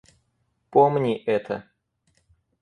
[0.71, 1.69] Помни это.